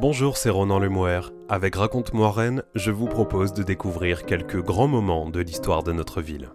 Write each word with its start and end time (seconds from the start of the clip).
Bonjour, 0.00 0.38
c'est 0.38 0.48
Ronan 0.48 0.78
Lemouer. 0.78 1.20
Avec 1.50 1.74
Raconte-moi 1.74 2.32
Rennes, 2.32 2.62
je 2.74 2.90
vous 2.90 3.04
propose 3.04 3.52
de 3.52 3.62
découvrir 3.62 4.24
quelques 4.24 4.64
grands 4.64 4.88
moments 4.88 5.28
de 5.28 5.40
l'histoire 5.40 5.82
de 5.82 5.92
notre 5.92 6.22
ville. 6.22 6.48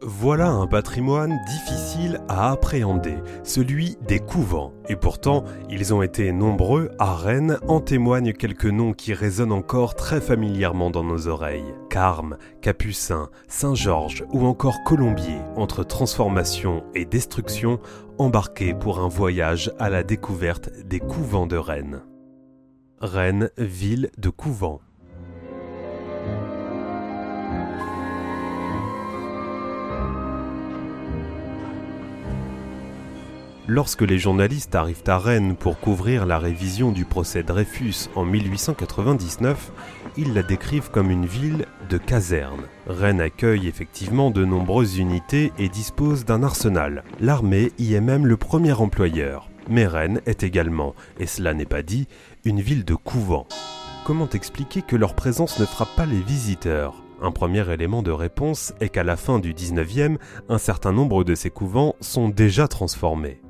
Voilà 0.00 0.48
un 0.48 0.66
patrimoine 0.66 1.38
difficile 1.46 2.18
à 2.28 2.52
appréhender, 2.52 3.16
celui 3.44 3.98
des 4.08 4.20
couvents. 4.20 4.72
Et 4.88 4.96
pourtant, 4.96 5.44
ils 5.68 5.92
ont 5.92 6.00
été 6.00 6.32
nombreux 6.32 6.90
à 6.98 7.14
Rennes, 7.14 7.58
en 7.68 7.80
témoignent 7.80 8.32
quelques 8.32 8.64
noms 8.64 8.94
qui 8.94 9.12
résonnent 9.12 9.52
encore 9.52 9.94
très 9.94 10.22
familièrement 10.22 10.88
dans 10.88 11.04
nos 11.04 11.28
oreilles. 11.28 11.74
Carme, 11.90 12.38
Capucin, 12.62 13.28
Saint-Georges 13.48 14.24
ou 14.32 14.46
encore 14.46 14.82
Colombier, 14.82 15.42
entre 15.56 15.84
transformation 15.84 16.84
et 16.94 17.04
destruction, 17.04 17.80
embarqués 18.16 18.72
pour 18.72 19.00
un 19.00 19.08
voyage 19.08 19.70
à 19.78 19.90
la 19.90 20.02
découverte 20.02 20.70
des 20.86 21.00
couvents 21.00 21.46
de 21.46 21.58
Rennes. 21.58 22.00
Rennes, 23.02 23.50
ville 23.58 24.10
de 24.16 24.30
couvent. 24.30 24.80
Lorsque 33.68 34.00
les 34.00 34.16
journalistes 34.16 34.74
arrivent 34.74 35.02
à 35.08 35.18
Rennes 35.18 35.56
pour 35.56 35.78
couvrir 35.78 36.24
la 36.24 36.38
révision 36.38 36.90
du 36.90 37.04
procès 37.04 37.42
Dreyfus 37.42 38.08
en 38.14 38.24
1899, 38.24 39.72
ils 40.16 40.32
la 40.32 40.42
décrivent 40.42 40.90
comme 40.90 41.10
une 41.10 41.26
ville 41.26 41.66
de 41.90 41.98
casernes. 41.98 42.64
Rennes 42.86 43.20
accueille 43.20 43.68
effectivement 43.68 44.30
de 44.30 44.46
nombreuses 44.46 44.96
unités 44.96 45.52
et 45.58 45.68
dispose 45.68 46.24
d'un 46.24 46.42
arsenal. 46.42 47.04
L'armée 47.20 47.72
y 47.78 47.92
est 47.92 48.00
même 48.00 48.24
le 48.24 48.38
premier 48.38 48.72
employeur. 48.72 49.50
Mais 49.68 49.88
est 50.26 50.42
également, 50.42 50.94
et 51.18 51.26
cela 51.26 51.54
n'est 51.54 51.66
pas 51.66 51.82
dit, 51.82 52.06
une 52.44 52.60
ville 52.60 52.84
de 52.84 52.94
couvents. 52.94 53.48
Comment 54.04 54.28
expliquer 54.28 54.82
que 54.82 54.94
leur 54.94 55.14
présence 55.14 55.58
ne 55.58 55.64
frappe 55.64 55.96
pas 55.96 56.06
les 56.06 56.20
visiteurs? 56.20 57.02
Un 57.20 57.32
premier 57.32 57.68
élément 57.72 58.02
de 58.02 58.10
réponse 58.10 58.74
est 58.80 58.90
qu'à 58.90 59.02
la 59.02 59.16
fin 59.16 59.38
du 59.38 59.54
19e, 59.54 60.18
un 60.48 60.58
certain 60.58 60.92
nombre 60.92 61.24
de 61.24 61.34
ces 61.34 61.50
couvents 61.50 61.96
sont 62.00 62.28
déjà 62.28 62.68
transformés. 62.68 63.40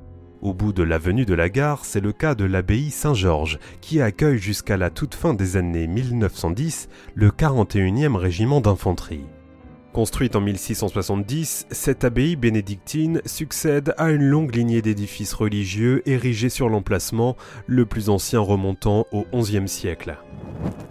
Au 0.41 0.53
bout 0.53 0.71
de 0.71 0.83
l'avenue 0.83 1.25
de 1.25 1.33
la 1.33 1.49
gare, 1.49 1.83
c'est 1.83 1.99
le 1.99 2.13
cas 2.13 2.33
de 2.33 2.45
l'abbaye 2.45 2.91
Saint-Georges, 2.91 3.59
qui 3.81 4.01
accueille 4.01 4.37
jusqu'à 4.37 4.77
la 4.77 4.89
toute 4.89 5.15
fin 5.15 5.33
des 5.33 5.57
années 5.57 5.87
1910 5.87 6.89
le 7.15 7.29
41e 7.29 8.15
régiment 8.15 8.61
d'infanterie. 8.61 9.25
Construite 9.97 10.35
en 10.35 10.41
1670, 10.41 11.65
cette 11.71 12.03
abbaye 12.03 12.35
bénédictine 12.35 13.19
succède 13.25 13.95
à 13.97 14.11
une 14.11 14.21
longue 14.21 14.55
lignée 14.55 14.83
d'édifices 14.83 15.33
religieux 15.33 16.07
érigés 16.07 16.49
sur 16.49 16.69
l'emplacement, 16.69 17.35
le 17.65 17.87
plus 17.87 18.09
ancien 18.09 18.39
remontant 18.39 19.07
au 19.11 19.25
XIe 19.33 19.67
siècle. 19.67 20.19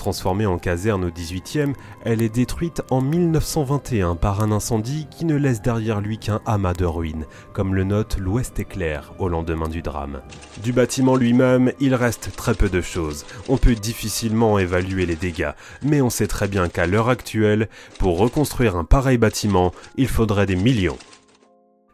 Transformée 0.07 0.47
en 0.47 0.57
caserne 0.57 1.05
au 1.05 1.11
XVIIIe, 1.11 1.73
elle 2.05 2.23
est 2.23 2.29
détruite 2.29 2.81
en 2.93 3.01
1921 3.01 4.15
par 4.15 4.41
un 4.41 4.53
incendie 4.53 5.09
qui 5.11 5.25
ne 5.25 5.35
laisse 5.35 5.63
derrière 5.63 6.01
lui 6.01 6.19
qu'un 6.19 6.41
amas 6.47 6.75
de 6.75 6.85
ruines, 6.85 7.27
comme 7.53 7.75
le 7.75 7.83
note 7.83 8.17
l'Ouest 8.17 8.61
éclair 8.61 9.13
au 9.19 9.29
lendemain 9.29 9.69
du 9.69 9.83
drame. 9.83 10.21
Du 10.63 10.73
bâtiment 10.73 11.17
lui-même, 11.17 11.73
il 11.81 11.93
reste 11.93 12.37
très 12.37 12.55
peu 12.55 12.69
de 12.69 12.81
choses. 12.81 13.27
On 13.48 13.57
peut 13.57 13.75
difficilement 13.75 14.61
évaluer 14.61 15.07
les 15.07 15.17
dégâts, 15.17 15.51
mais 15.83 16.01
on 16.01 16.09
sait 16.09 16.29
très 16.29 16.47
bien 16.47 16.69
qu'à 16.69 16.87
l'heure 16.87 17.09
actuelle, 17.09 17.69
pour 17.98 18.17
reconstruire 18.17 18.77
un 18.77 18.85
pareil 18.85 19.19
bâtiment, 19.19 19.73
il 19.97 20.07
faudrait 20.07 20.47
des 20.47 20.55
millions. 20.55 20.98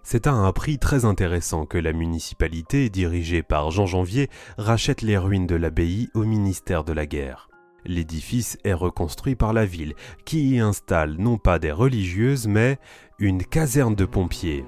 C'est 0.03 0.27
à 0.27 0.33
un 0.33 0.53
prix 0.53 0.79
très 0.79 1.07
intéressant 1.07 1.65
que 1.65 1.79
la 1.79 1.95
municipalité, 1.95 2.91
dirigée 2.91 3.43
par 3.43 3.71
Jean 3.71 3.87
Janvier, 3.87 4.29
rachète 4.59 5.01
les 5.01 5.17
ruines 5.17 5.47
de 5.47 5.57
l'abbaye 5.57 6.11
au 6.13 6.25
ministère 6.25 6.85
de 6.85 6.93
la 6.93 7.07
Guerre. 7.07 7.49
L'édifice 7.85 8.59
est 8.65 8.73
reconstruit 8.73 9.35
par 9.35 9.53
la 9.53 9.65
ville, 9.65 9.95
qui 10.25 10.57
y 10.57 10.59
installe 10.61 11.17
non 11.19 11.39
pas 11.39 11.59
des 11.59 11.73
religieuses, 11.73 12.47
mais 12.47 12.79
une 13.19 13.45
caserne 13.45 13.95
de 13.95 14.05
pompiers. 14.05 14.65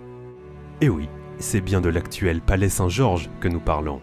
Et 0.80 0.88
oui, 0.88 1.08
c'est 1.38 1.60
bien 1.60 1.80
de 1.80 1.88
l'actuel 1.88 2.40
palais 2.40 2.68
Saint-Georges 2.68 3.30
que 3.40 3.48
nous 3.48 3.60
parlons. 3.60 4.00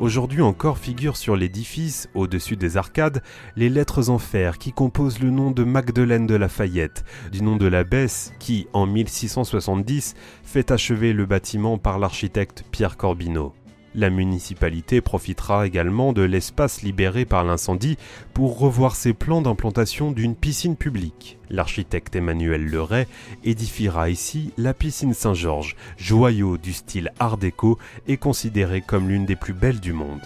Aujourd'hui 0.00 0.40
encore 0.40 0.78
figurent 0.78 1.18
sur 1.18 1.36
l'édifice, 1.36 2.08
au-dessus 2.14 2.56
des 2.56 2.78
arcades, 2.78 3.22
les 3.54 3.68
lettres 3.68 4.08
en 4.08 4.16
fer 4.16 4.56
qui 4.56 4.72
composent 4.72 5.20
le 5.20 5.30
nom 5.30 5.50
de 5.50 5.62
Magdeleine 5.62 6.26
de 6.26 6.36
Lafayette, 6.36 7.04
du 7.30 7.42
nom 7.42 7.56
de 7.56 7.66
l'abbesse 7.66 8.32
qui, 8.38 8.66
en 8.72 8.86
1670, 8.86 10.14
fait 10.42 10.70
achever 10.70 11.12
le 11.12 11.26
bâtiment 11.26 11.76
par 11.76 11.98
l'architecte 11.98 12.64
Pierre 12.70 12.96
Corbineau. 12.96 13.52
La 13.94 14.08
municipalité 14.08 15.00
profitera 15.00 15.66
également 15.66 16.12
de 16.12 16.22
l'espace 16.22 16.82
libéré 16.82 17.24
par 17.24 17.42
l'incendie 17.42 17.96
pour 18.34 18.58
revoir 18.58 18.94
ses 18.94 19.12
plans 19.12 19.42
d'implantation 19.42 20.12
d'une 20.12 20.36
piscine 20.36 20.76
publique. 20.76 21.38
L'architecte 21.50 22.14
Emmanuel 22.14 22.66
Leray 22.66 23.08
édifiera 23.42 24.08
ici 24.08 24.52
la 24.56 24.74
piscine 24.74 25.12
Saint-Georges, 25.12 25.74
joyau 25.96 26.56
du 26.56 26.72
style 26.72 27.10
art 27.18 27.36
déco 27.36 27.78
et 28.06 28.16
considérée 28.16 28.80
comme 28.80 29.08
l'une 29.08 29.26
des 29.26 29.36
plus 29.36 29.54
belles 29.54 29.80
du 29.80 29.92
monde. 29.92 30.22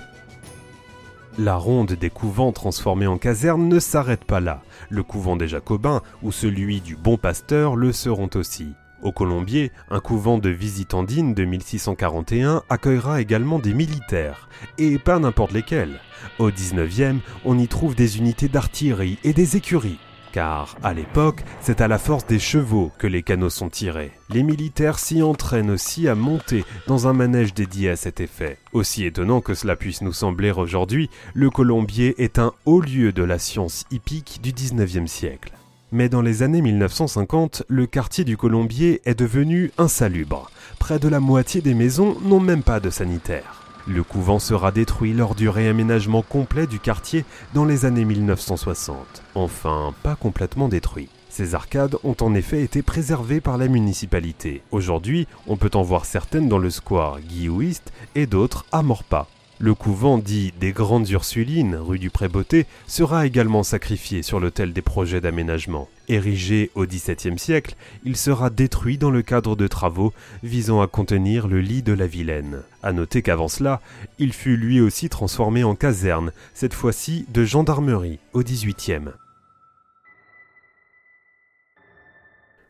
La 1.39 1.57
ronde 1.57 1.95
des 1.95 2.11
couvents 2.11 2.53
transformés 2.53 3.07
en 3.07 3.17
caserne 3.17 3.67
ne 3.67 3.81
s'arrête 3.81 4.25
pas 4.25 4.41
là. 4.41 4.63
Le 4.91 5.03
couvent 5.03 5.37
des 5.37 5.49
Jacobins 5.49 6.03
ou 6.23 6.31
celui 6.31 6.81
du 6.83 6.97
Bon 6.97 7.17
Pasteur 7.17 7.77
le 7.77 7.93
seront 7.93 8.31
aussi. 8.35 8.69
Au 9.03 9.13
Colombier, 9.13 9.71
un 9.91 10.01
couvent 10.01 10.39
de 10.39 10.49
visitandines 10.49 11.35
de 11.35 11.45
1641 11.45 12.63
accueillera 12.69 13.21
également 13.21 13.59
des 13.59 13.75
militaires, 13.75 14.49
et 14.79 14.99
pas 14.99 15.19
n'importe 15.19 15.53
lesquels. 15.53 16.01
Au 16.39 16.51
19e, 16.51 17.19
on 17.45 17.59
y 17.59 17.69
trouve 17.69 17.95
des 17.95 18.19
unités 18.19 18.49
d'artillerie 18.49 19.19
et 19.25 19.33
des 19.33 19.57
écuries. 19.57 19.99
Car, 20.33 20.77
à 20.83 20.95
l'époque, 20.95 21.45
c'est 21.61 21.81
à 21.81 21.87
la 21.87 21.97
force 21.97 22.27
des 22.27 22.41
chevaux 22.41 22.91
que 22.99 23.07
les 23.07 23.23
canaux 23.23 23.51
sont 23.51 23.69
tirés. 23.69 24.11
Les 24.31 24.43
militaires 24.43 24.99
s'y 24.99 25.23
entraînent 25.23 25.71
aussi 25.71 26.09
à 26.09 26.17
monter 26.17 26.65
dans 26.89 27.07
un 27.07 27.13
manège 27.13 27.55
dédié 27.55 27.91
à 27.91 27.97
cet 27.97 28.19
effet. 28.19 28.59
Aussi 28.73 29.05
étonnant 29.05 29.41
que 29.41 29.55
cela 29.55 29.77
puisse 29.77 30.03
nous 30.03 30.13
sembler 30.13 30.51
aujourd'hui, 30.51 31.09
le 31.35 31.51
Colombier 31.51 32.21
est 32.21 32.41
un 32.41 32.53
haut 32.65 32.81
lieu 32.81 33.13
de 33.13 33.23
la 33.23 33.39
science 33.39 33.85
hippique 33.93 34.41
du 34.43 34.51
19e 34.51 35.07
siècle. 35.07 35.53
Mais 35.95 36.09
dans 36.09 36.23
les 36.23 36.43
années 36.43 36.61
1950, 36.61 37.63
le 37.69 37.87
quartier 37.87 38.25
du 38.25 38.37
Colombier 38.37 39.01
est 39.05 39.15
devenu 39.17 39.71
insalubre. 39.79 40.51
Près 40.81 40.99
de 40.99 41.07
la 41.07 41.21
moitié 41.21 41.61
des 41.61 41.73
maisons 41.73 42.17
n'ont 42.25 42.41
même 42.41 42.65
pas 42.65 42.81
de 42.81 42.91
sanitaire. 42.91 43.63
Le 43.87 44.03
couvent 44.03 44.41
sera 44.41 44.73
détruit 44.73 45.13
lors 45.13 45.37
du 45.37 45.49
réaménagement 45.49 46.23
complet 46.23 46.67
du 46.67 46.81
quartier 46.81 47.25
dans 47.55 47.65
les 47.65 47.85
années 47.85 48.05
1960. 48.05 48.97
Enfin, 49.37 49.95
pas 50.03 50.17
complètement 50.17 50.67
détruit. 50.67 51.11
Ces 51.29 51.55
arcades 51.55 51.97
ont 52.03 52.17
en 52.21 52.35
effet 52.35 52.63
été 52.63 52.83
préservées 52.83 53.41
par 53.41 53.57
la 53.57 53.69
municipalité. 53.69 54.63
Aujourd'hui, 54.73 55.29
on 55.47 55.57
peut 55.57 55.71
en 55.75 55.83
voir 55.83 56.07
certaines 56.07 56.49
dans 56.49 56.59
le 56.59 56.71
square 56.71 57.21
Guillouiste 57.21 57.93
et 58.17 58.27
d'autres 58.27 58.67
à 58.73 58.83
Morpas. 58.83 59.29
Le 59.61 59.73
couvent 59.73 60.19
dit 60.19 60.53
des 60.59 60.73
Grandes 60.73 61.09
Ursulines, 61.11 61.77
rue 61.77 62.01
du 62.01 62.11
Prébeauté, 62.11 62.67
sera 62.89 63.25
également 63.25 63.63
sacrifié 63.63 64.23
sur 64.23 64.41
l'autel 64.41 64.73
des 64.73 64.83
projets 64.83 65.21
d'aménagement. 65.21 65.89
Érigé 66.09 66.73
au 66.75 66.87
XVIIe 66.87 67.39
siècle, 67.39 67.77
il 68.05 68.17
sera 68.17 68.51
détruit 68.51 68.99
dans 68.99 69.13
le 69.13 69.23
cadre 69.23 69.55
de 69.55 69.69
travaux 69.69 70.13
visant 70.43 70.81
à 70.81 70.89
contenir 70.89 71.47
le 71.47 71.61
lit 71.61 71.83
de 71.83 71.93
la 71.93 72.09
Vilaine. 72.09 72.63
À 72.83 72.93
noter 72.93 73.23
qu'avant 73.23 73.47
cela, 73.47 73.81
il 74.19 74.33
fut 74.33 74.57
lui 74.57 74.81
aussi 74.81 75.09
transformé 75.09 75.63
en 75.63 75.77
caserne, 75.77 76.33
cette 76.53 76.75
fois-ci 76.75 77.25
de 77.33 77.45
gendarmerie, 77.45 78.19
au 78.33 78.43
XVIIIe. 78.43 79.13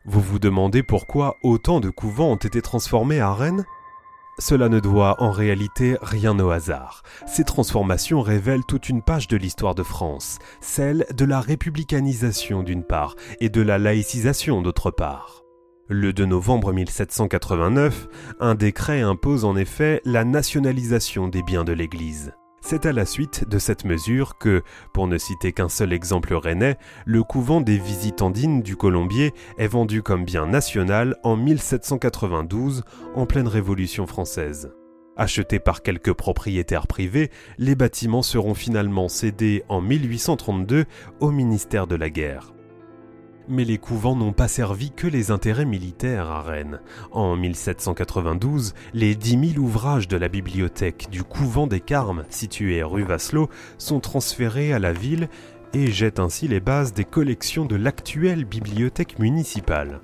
Vous 0.05 0.21
vous 0.21 0.37
demandez 0.37 0.83
pourquoi 0.83 1.37
autant 1.41 1.79
de 1.79 1.89
couvents 1.89 2.33
ont 2.33 2.35
été 2.35 2.61
transformés 2.61 3.19
à 3.19 3.33
Rennes? 3.33 3.65
Cela 4.39 4.69
ne 4.69 4.79
doit 4.79 5.21
en 5.21 5.31
réalité 5.31 5.97
rien 6.01 6.37
au 6.39 6.49
hasard. 6.49 7.03
Ces 7.27 7.43
transformations 7.43 8.21
révèlent 8.21 8.65
toute 8.65 8.89
une 8.89 9.01
page 9.01 9.27
de 9.27 9.37
l'histoire 9.37 9.75
de 9.75 9.83
France, 9.83 10.39
celle 10.61 11.05
de 11.15 11.25
la 11.25 11.39
républicanisation 11.39 12.63
d'une 12.63 12.83
part 12.83 13.15
et 13.39 13.49
de 13.49 13.61
la 13.61 13.77
laïcisation 13.77 14.61
d'autre 14.61 14.91
part. 14.91 15.43
Le 15.87 16.13
2 16.13 16.25
novembre 16.25 16.73
1789, 16.73 18.07
un 18.39 18.55
décret 18.55 19.01
impose 19.01 19.45
en 19.45 19.55
effet 19.55 20.01
la 20.03 20.23
nationalisation 20.23 21.27
des 21.27 21.43
biens 21.43 21.63
de 21.63 21.73
l'Église. 21.73 22.33
C'est 22.67 22.87
à 22.87 22.93
la 22.93 23.05
suite 23.05 23.47
de 23.47 23.59
cette 23.59 23.85
mesure 23.85 24.39
que, 24.39 24.63
pour 24.91 25.05
ne 25.05 25.19
citer 25.19 25.53
qu'un 25.53 25.69
seul 25.69 25.93
exemple 25.93 26.33
rennais, 26.33 26.79
le 27.05 27.21
couvent 27.21 27.61
des 27.61 27.77
Visitandines 27.77 28.63
du 28.63 28.75
Colombier 28.75 29.35
est 29.59 29.67
vendu 29.67 30.01
comme 30.01 30.25
bien 30.25 30.47
national 30.47 31.15
en 31.21 31.35
1792, 31.35 32.81
en 33.13 33.27
pleine 33.27 33.47
Révolution 33.47 34.07
française. 34.07 34.73
Achetés 35.15 35.59
par 35.59 35.83
quelques 35.83 36.13
propriétaires 36.13 36.87
privés, 36.87 37.29
les 37.59 37.75
bâtiments 37.75 38.23
seront 38.23 38.55
finalement 38.55 39.09
cédés 39.09 39.63
en 39.69 39.79
1832 39.79 40.85
au 41.19 41.29
ministère 41.29 41.85
de 41.85 41.95
la 41.95 42.09
Guerre. 42.09 42.54
Mais 43.47 43.63
les 43.63 43.77
couvents 43.77 44.15
n'ont 44.15 44.33
pas 44.33 44.47
servi 44.47 44.91
que 44.91 45.05
les 45.05 45.29
intérêts 45.29 45.65
militaires 45.65 46.31
à 46.31 46.41
Rennes. 46.41 46.79
En 47.11 47.35
1792, 47.35 48.73
les 48.93 49.13
10 49.13 49.53
000 49.53 49.63
ouvrages 49.63 50.07
de 50.07 50.17
la 50.17 50.29
bibliothèque 50.29 51.07
du 51.11 51.23
couvent 51.23 51.67
des 51.67 51.79
Carmes, 51.79 52.23
situé 52.29 52.81
rue 52.81 53.03
Vasselot, 53.03 53.49
sont 53.77 53.99
transférés 53.99 54.73
à 54.73 54.79
la 54.79 54.93
ville 54.93 55.29
et 55.73 55.91
jettent 55.91 56.19
ainsi 56.19 56.47
les 56.47 56.59
bases 56.59 56.93
des 56.93 57.05
collections 57.05 57.65
de 57.65 57.75
l'actuelle 57.75 58.45
bibliothèque 58.45 59.19
municipale. 59.19 60.01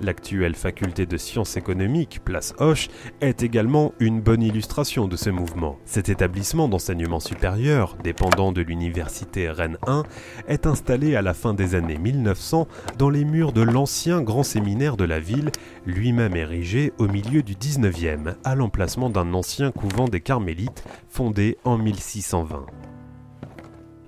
L'actuelle 0.00 0.54
faculté 0.54 1.04
de 1.04 1.16
sciences 1.18 1.56
économiques, 1.56 2.20
place 2.24 2.54
Hoche, 2.58 2.88
est 3.20 3.42
également 3.42 3.92
une 4.00 4.20
bonne 4.20 4.42
illustration 4.42 5.08
de 5.08 5.16
ce 5.16 5.28
mouvement. 5.28 5.78
Cet 5.84 6.08
établissement 6.08 6.68
d'enseignement 6.68 7.20
supérieur, 7.20 7.96
dépendant 8.02 8.52
de 8.52 8.62
l'université 8.62 9.50
Rennes 9.50 9.76
1, 9.86 10.04
est 10.48 10.66
installé 10.66 11.16
à 11.16 11.22
la 11.22 11.34
fin 11.34 11.52
des 11.52 11.74
années 11.74 11.98
1900 11.98 12.66
dans 12.96 13.10
les 13.10 13.24
murs 13.24 13.52
de 13.52 13.62
l'ancien 13.62 14.22
grand 14.22 14.42
séminaire 14.42 14.96
de 14.96 15.04
la 15.04 15.20
ville, 15.20 15.50
lui-même 15.84 16.34
érigé 16.34 16.92
au 16.98 17.06
milieu 17.06 17.42
du 17.42 17.54
19e, 17.54 18.36
à 18.42 18.54
l'emplacement 18.54 19.10
d'un 19.10 19.34
ancien 19.34 19.70
couvent 19.70 20.08
des 20.08 20.20
Carmélites 20.20 20.82
fondé 21.08 21.58
en 21.64 21.76
1620. 21.76 22.66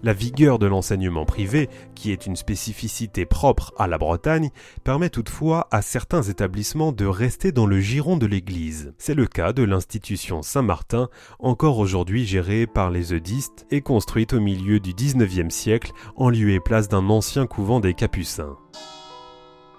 La 0.05 0.13
vigueur 0.13 0.59
de 0.59 0.67
l'enseignement 0.67 1.25
privé, 1.25 1.69
qui 1.95 2.11
est 2.11 2.27
une 2.27 2.35
spécificité 2.35 3.25
propre 3.25 3.73
à 3.79 3.87
la 3.87 3.99
Bretagne, 3.99 4.51
permet 4.83 5.11
toutefois 5.11 5.69
à 5.71 5.81
certains 5.81 6.23
établissements 6.23 6.91
de 6.91 7.07
rester 7.07 7.53
dans 7.53 7.67
le 7.67 7.79
giron 7.79 8.17
de 8.17 8.27
l'Église. 8.27 8.93
C'est 8.99 9.15
le 9.15 9.27
cas 9.27 9.53
de 9.53 9.63
l'institution 9.63 10.43
Saint-Martin, 10.43 11.09
encore 11.39 11.79
aujourd'hui 11.79 12.27
gérée 12.27 12.67
par 12.67 12.91
les 12.91 13.15
eudistes 13.15 13.65
et 13.71 13.81
construite 13.81 14.33
au 14.33 14.41
milieu 14.41 14.81
du 14.81 14.93
XIXe 14.93 15.55
siècle 15.55 15.93
en 16.17 16.31
lieu 16.31 16.51
et 16.51 16.61
place 16.61 16.89
d'un 16.89 17.09
ancien 17.09 17.47
couvent 17.47 17.79
des 17.79 17.95
Capucins. 17.95 18.57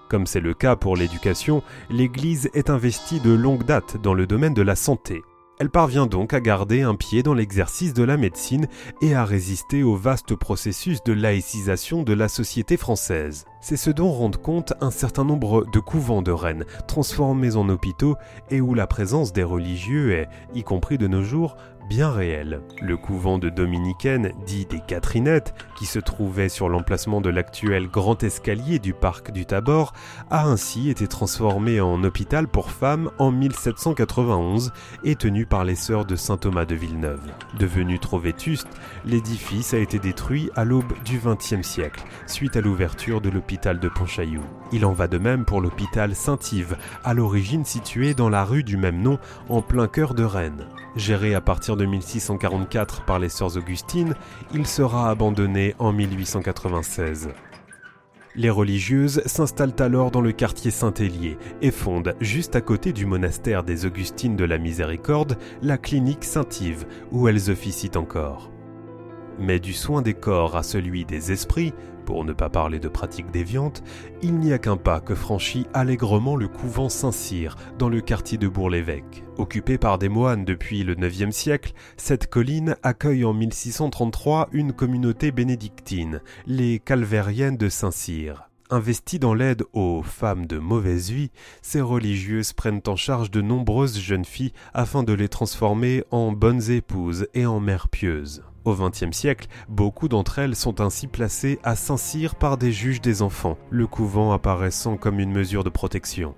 Comme 0.08 0.26
c'est 0.26 0.40
le 0.40 0.54
cas 0.54 0.76
pour 0.76 0.96
l'éducation, 0.96 1.62
l'Église 1.90 2.48
est 2.54 2.70
investie 2.70 3.20
de 3.20 3.32
longue 3.32 3.64
date 3.64 4.00
dans 4.02 4.14
le 4.14 4.26
domaine 4.26 4.54
de 4.54 4.62
la 4.62 4.76
santé. 4.76 5.22
Elle 5.60 5.70
parvient 5.70 6.06
donc 6.06 6.34
à 6.34 6.40
garder 6.40 6.82
un 6.82 6.96
pied 6.96 7.22
dans 7.22 7.32
l'exercice 7.32 7.94
de 7.94 8.02
la 8.02 8.16
médecine 8.16 8.66
et 9.00 9.14
à 9.14 9.24
résister 9.24 9.84
au 9.84 9.94
vaste 9.94 10.34
processus 10.34 11.04
de 11.04 11.12
laïcisation 11.12 12.02
de 12.02 12.12
la 12.12 12.26
société 12.26 12.76
française. 12.76 13.44
C'est 13.60 13.76
ce 13.76 13.90
dont 13.90 14.10
rendent 14.10 14.42
compte 14.42 14.72
un 14.80 14.90
certain 14.90 15.24
nombre 15.24 15.64
de 15.72 15.78
couvents 15.78 16.22
de 16.22 16.32
Rennes, 16.32 16.64
transformés 16.88 17.54
en 17.54 17.68
hôpitaux 17.68 18.16
et 18.50 18.60
où 18.60 18.74
la 18.74 18.88
présence 18.88 19.32
des 19.32 19.44
religieux 19.44 20.12
est, 20.12 20.28
y 20.54 20.64
compris 20.64 20.98
de 20.98 21.06
nos 21.06 21.22
jours, 21.22 21.56
bien 21.88 22.10
réel. 22.10 22.60
Le 22.80 22.96
couvent 22.96 23.38
de 23.38 23.48
Dominicaines, 23.48 24.32
dit 24.46 24.66
des 24.66 24.80
Catherinettes, 24.80 25.54
qui 25.76 25.86
se 25.86 25.98
trouvait 25.98 26.48
sur 26.48 26.68
l'emplacement 26.68 27.20
de 27.20 27.30
l'actuel 27.30 27.88
grand 27.88 28.22
escalier 28.22 28.78
du 28.78 28.94
parc 28.94 29.30
du 29.30 29.46
Tabor, 29.46 29.92
a 30.30 30.46
ainsi 30.46 30.90
été 30.90 31.06
transformé 31.06 31.80
en 31.80 32.02
hôpital 32.04 32.48
pour 32.48 32.70
femmes 32.70 33.10
en 33.18 33.30
1791 33.30 34.72
et 35.04 35.16
tenu 35.16 35.46
par 35.46 35.64
les 35.64 35.76
sœurs 35.76 36.04
de 36.04 36.16
saint 36.16 36.36
Thomas 36.36 36.64
de 36.64 36.74
Villeneuve. 36.74 37.30
Devenu 37.58 37.98
trop 37.98 38.18
vétuste, 38.18 38.68
l'édifice 39.04 39.74
a 39.74 39.78
été 39.78 39.98
détruit 39.98 40.50
à 40.56 40.64
l'aube 40.64 40.92
du 41.04 41.18
XXe 41.18 41.66
siècle, 41.66 42.04
suite 42.26 42.56
à 42.56 42.60
l'ouverture 42.60 43.20
de 43.20 43.30
l'hôpital 43.30 43.78
de 43.78 43.88
Pontchaillou. 43.88 44.42
Il 44.74 44.84
en 44.84 44.92
va 44.92 45.06
de 45.06 45.18
même 45.18 45.44
pour 45.44 45.60
l'hôpital 45.60 46.16
Saint-Yves, 46.16 46.76
à 47.04 47.14
l'origine 47.14 47.64
situé 47.64 48.12
dans 48.12 48.28
la 48.28 48.44
rue 48.44 48.64
du 48.64 48.76
même 48.76 49.00
nom, 49.00 49.20
en 49.48 49.62
plein 49.62 49.86
cœur 49.86 50.14
de 50.14 50.24
Rennes. 50.24 50.66
Géré 50.96 51.36
à 51.36 51.40
partir 51.40 51.76
de 51.76 51.86
1644 51.86 53.04
par 53.04 53.20
les 53.20 53.28
sœurs 53.28 53.56
Augustines, 53.56 54.16
il 54.52 54.66
sera 54.66 55.10
abandonné 55.10 55.76
en 55.78 55.92
1896. 55.92 57.28
Les 58.34 58.50
religieuses 58.50 59.22
s'installent 59.26 59.76
alors 59.78 60.10
dans 60.10 60.20
le 60.20 60.32
quartier 60.32 60.72
Saint-Hélier 60.72 61.38
et 61.62 61.70
fondent, 61.70 62.16
juste 62.20 62.56
à 62.56 62.60
côté 62.60 62.92
du 62.92 63.06
monastère 63.06 63.62
des 63.62 63.86
Augustines 63.86 64.34
de 64.34 64.44
la 64.44 64.58
Miséricorde, 64.58 65.38
la 65.62 65.78
clinique 65.78 66.24
Saint-Yves, 66.24 66.84
où 67.12 67.28
elles 67.28 67.48
officient 67.48 67.94
encore. 67.94 68.50
Mais 69.38 69.60
du 69.60 69.72
soin 69.72 70.02
des 70.02 70.14
corps 70.14 70.56
à 70.56 70.64
celui 70.64 71.04
des 71.04 71.30
esprits, 71.30 71.74
pour 72.04 72.24
ne 72.24 72.32
pas 72.32 72.50
parler 72.50 72.78
de 72.78 72.88
pratiques 72.88 73.30
déviantes, 73.30 73.82
il 74.22 74.38
n'y 74.38 74.52
a 74.52 74.58
qu'un 74.58 74.76
pas 74.76 75.00
que 75.00 75.14
franchit 75.14 75.66
allègrement 75.74 76.36
le 76.36 76.48
couvent 76.48 76.88
Saint-Cyr 76.88 77.56
dans 77.78 77.88
le 77.88 78.00
quartier 78.00 78.38
de 78.38 78.48
Bourg-l'Évêque. 78.48 79.24
Occupée 79.36 79.78
par 79.78 79.98
des 79.98 80.08
moines 80.08 80.44
depuis 80.44 80.84
le 80.84 80.94
IXe 80.98 81.34
siècle, 81.34 81.72
cette 81.96 82.28
colline 82.28 82.76
accueille 82.82 83.24
en 83.24 83.32
1633 83.32 84.48
une 84.52 84.72
communauté 84.72 85.32
bénédictine, 85.32 86.20
les 86.46 86.78
Calvériennes 86.78 87.56
de 87.56 87.68
Saint-Cyr. 87.68 88.48
Investies 88.70 89.18
dans 89.18 89.34
l'aide 89.34 89.64
aux 89.72 90.02
femmes 90.02 90.46
de 90.46 90.58
mauvaise 90.58 91.10
vie, 91.10 91.30
ces 91.62 91.80
religieuses 91.80 92.52
prennent 92.52 92.82
en 92.86 92.96
charge 92.96 93.30
de 93.30 93.42
nombreuses 93.42 93.98
jeunes 93.98 94.24
filles 94.24 94.52
afin 94.72 95.02
de 95.02 95.12
les 95.12 95.28
transformer 95.28 96.02
en 96.10 96.32
bonnes 96.32 96.70
épouses 96.70 97.28
et 97.34 97.44
en 97.46 97.60
mères 97.60 97.88
pieuses. 97.88 98.42
Au 98.64 98.74
XXe 98.74 99.12
siècle, 99.12 99.48
beaucoup 99.68 100.08
d'entre 100.08 100.38
elles 100.38 100.56
sont 100.56 100.80
ainsi 100.80 101.06
placées 101.06 101.58
à 101.64 101.76
Saint-Cyr 101.76 102.34
par 102.34 102.56
des 102.56 102.72
juges 102.72 103.02
des 103.02 103.20
enfants, 103.20 103.58
le 103.68 103.86
couvent 103.86 104.32
apparaissant 104.32 104.96
comme 104.96 105.20
une 105.20 105.32
mesure 105.32 105.64
de 105.64 105.68
protection. 105.68 106.34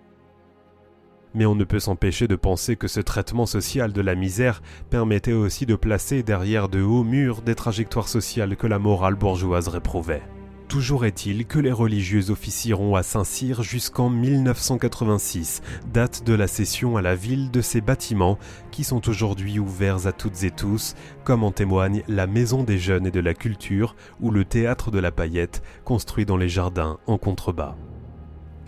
Mais 1.34 1.46
on 1.46 1.54
ne 1.54 1.64
peut 1.64 1.78
s'empêcher 1.78 2.26
de 2.26 2.34
penser 2.34 2.74
que 2.74 2.88
ce 2.88 3.00
traitement 3.00 3.46
social 3.46 3.92
de 3.92 4.00
la 4.00 4.16
misère 4.16 4.60
permettait 4.90 5.34
aussi 5.34 5.66
de 5.66 5.76
placer 5.76 6.24
derrière 6.24 6.68
de 6.68 6.82
hauts 6.82 7.04
murs 7.04 7.42
des 7.42 7.54
trajectoires 7.54 8.08
sociales 8.08 8.56
que 8.56 8.66
la 8.66 8.80
morale 8.80 9.14
bourgeoise 9.14 9.68
réprouvait. 9.68 10.22
Toujours 10.68 11.04
est-il 11.04 11.46
que 11.46 11.60
les 11.60 11.70
religieux 11.70 12.30
officieront 12.30 12.96
à 12.96 13.04
Saint-Cyr 13.04 13.62
jusqu'en 13.62 14.10
1986, 14.10 15.62
date 15.92 16.24
de 16.24 16.34
la 16.34 16.48
cession 16.48 16.96
à 16.96 17.02
la 17.02 17.14
ville 17.14 17.52
de 17.52 17.60
ces 17.60 17.80
bâtiments 17.80 18.36
qui 18.72 18.82
sont 18.82 19.08
aujourd'hui 19.08 19.60
ouverts 19.60 20.08
à 20.08 20.12
toutes 20.12 20.42
et 20.42 20.50
tous, 20.50 20.94
comme 21.22 21.44
en 21.44 21.52
témoigne 21.52 22.02
la 22.08 22.26
Maison 22.26 22.64
des 22.64 22.78
Jeunes 22.78 23.06
et 23.06 23.12
de 23.12 23.20
la 23.20 23.32
Culture 23.32 23.94
ou 24.20 24.32
le 24.32 24.44
Théâtre 24.44 24.90
de 24.90 24.98
la 24.98 25.12
Paillette, 25.12 25.62
construit 25.84 26.26
dans 26.26 26.36
les 26.36 26.48
jardins 26.48 26.98
en 27.06 27.16
contrebas. 27.16 27.76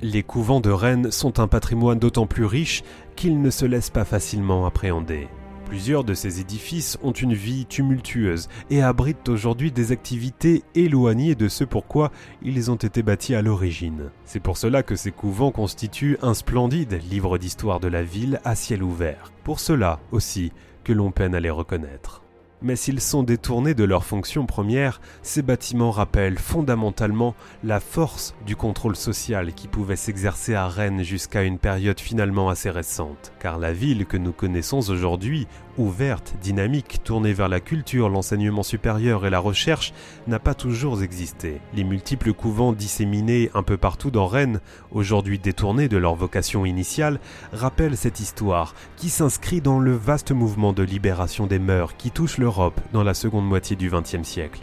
Les 0.00 0.22
couvents 0.22 0.60
de 0.60 0.70
Rennes 0.70 1.10
sont 1.10 1.40
un 1.40 1.48
patrimoine 1.48 1.98
d'autant 1.98 2.28
plus 2.28 2.44
riche 2.44 2.84
qu'ils 3.16 3.42
ne 3.42 3.50
se 3.50 3.66
laissent 3.66 3.90
pas 3.90 4.04
facilement 4.04 4.66
appréhender. 4.66 5.26
Plusieurs 5.68 6.02
de 6.02 6.14
ces 6.14 6.40
édifices 6.40 6.98
ont 7.02 7.12
une 7.12 7.34
vie 7.34 7.66
tumultueuse 7.66 8.48
et 8.70 8.82
abritent 8.82 9.28
aujourd'hui 9.28 9.70
des 9.70 9.92
activités 9.92 10.62
éloignées 10.74 11.34
de 11.34 11.46
ce 11.46 11.62
pourquoi 11.62 12.10
ils 12.42 12.70
ont 12.70 12.76
été 12.76 13.02
bâtis 13.02 13.34
à 13.34 13.42
l'origine. 13.42 14.10
C'est 14.24 14.40
pour 14.40 14.56
cela 14.56 14.82
que 14.82 14.96
ces 14.96 15.12
couvents 15.12 15.50
constituent 15.50 16.16
un 16.22 16.32
splendide 16.32 16.98
livre 17.10 17.36
d'histoire 17.36 17.80
de 17.80 17.88
la 17.88 18.02
ville 18.02 18.40
à 18.44 18.54
ciel 18.54 18.82
ouvert. 18.82 19.30
Pour 19.44 19.60
cela 19.60 20.00
aussi 20.10 20.52
que 20.84 20.94
l'on 20.94 21.10
peine 21.10 21.34
à 21.34 21.40
les 21.40 21.50
reconnaître. 21.50 22.22
Mais 22.60 22.74
s'ils 22.74 23.00
sont 23.00 23.22
détournés 23.22 23.74
de 23.74 23.84
leur 23.84 24.04
fonction 24.04 24.44
première, 24.44 25.00
ces 25.22 25.42
bâtiments 25.42 25.92
rappellent 25.92 26.38
fondamentalement 26.38 27.36
la 27.62 27.78
force 27.78 28.34
du 28.46 28.56
contrôle 28.56 28.96
social 28.96 29.52
qui 29.52 29.68
pouvait 29.68 29.94
s'exercer 29.94 30.54
à 30.54 30.66
Rennes 30.66 31.04
jusqu'à 31.04 31.44
une 31.44 31.58
période 31.58 32.00
finalement 32.00 32.48
assez 32.48 32.70
récente. 32.70 33.32
Car 33.38 33.58
la 33.58 33.72
ville 33.72 34.06
que 34.06 34.16
nous 34.16 34.32
connaissons 34.32 34.90
aujourd'hui, 34.90 35.46
ouverte, 35.78 36.34
dynamique, 36.42 37.00
tournée 37.04 37.32
vers 37.32 37.48
la 37.48 37.60
culture, 37.60 38.08
l'enseignement 38.08 38.64
supérieur 38.64 39.24
et 39.24 39.30
la 39.30 39.38
recherche, 39.38 39.94
n'a 40.26 40.40
pas 40.40 40.54
toujours 40.54 41.02
existé. 41.02 41.60
Les 41.74 41.84
multiples 41.84 42.32
couvents 42.32 42.72
disséminés 42.72 43.50
un 43.54 43.62
peu 43.62 43.76
partout 43.76 44.10
dans 44.10 44.26
Rennes, 44.26 44.60
aujourd'hui 44.90 45.38
détournés 45.38 45.88
de 45.88 45.96
leur 45.96 46.16
vocation 46.16 46.66
initiale, 46.66 47.20
rappellent 47.52 47.96
cette 47.96 48.18
histoire 48.18 48.74
qui 48.96 49.10
s'inscrit 49.10 49.60
dans 49.60 49.78
le 49.78 49.92
vaste 49.92 50.32
mouvement 50.32 50.72
de 50.72 50.82
libération 50.82 51.46
des 51.46 51.60
mœurs 51.60 51.94
qui 51.96 52.10
touche 52.10 52.38
l'Europe 52.48 52.80
dans 52.94 53.02
la 53.02 53.12
seconde 53.12 53.46
moitié 53.46 53.76
du 53.76 53.90
XXe 53.90 54.22
siècle. 54.26 54.62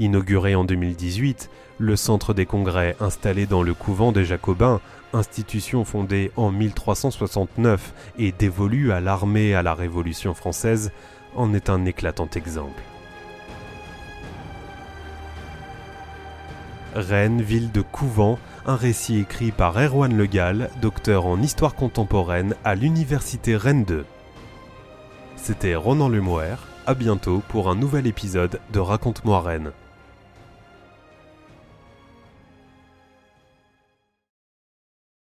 Inauguré 0.00 0.56
en 0.56 0.64
2018, 0.64 1.48
le 1.78 1.94
centre 1.94 2.34
des 2.34 2.46
congrès 2.46 2.96
installé 2.98 3.46
dans 3.46 3.62
le 3.62 3.74
couvent 3.74 4.10
des 4.10 4.24
Jacobins, 4.24 4.80
institution 5.12 5.84
fondée 5.84 6.32
en 6.34 6.50
1369 6.50 7.94
et 8.18 8.32
dévolue 8.32 8.90
à 8.90 8.98
l'armée 8.98 9.54
à 9.54 9.62
la 9.62 9.72
Révolution 9.72 10.34
française, 10.34 10.90
en 11.36 11.54
est 11.54 11.70
un 11.70 11.84
éclatant 11.84 12.28
exemple. 12.34 12.82
Rennes, 16.96 17.40
ville 17.40 17.70
de 17.70 17.82
couvent, 17.82 18.36
un 18.66 18.74
récit 18.74 19.20
écrit 19.20 19.52
par 19.52 19.78
Erwan 19.78 20.16
Le 20.16 20.26
Gall, 20.26 20.70
docteur 20.82 21.24
en 21.24 21.40
histoire 21.40 21.76
contemporaine 21.76 22.56
à 22.64 22.74
l'université 22.74 23.54
Rennes 23.54 23.84
2. 23.84 24.04
C'était 25.36 25.76
Ronan 25.76 26.08
Lemoire, 26.08 26.66
à 26.90 26.94
bientôt 26.94 27.40
pour 27.46 27.70
un 27.70 27.76
nouvel 27.76 28.08
épisode 28.08 28.58
de 28.72 28.80
Raconte-moi 28.80 29.40
Rennes. 29.40 29.70